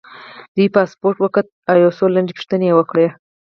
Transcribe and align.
دوی 0.55 0.67
پاسپورټ 0.75 1.15
وکوت 1.19 1.47
او 1.69 1.75
یو 1.83 1.91
څو 1.97 2.05
لنډې 2.15 2.33
پوښتنې 2.37 2.65
یې 2.69 2.75
وکړې. 2.77 3.07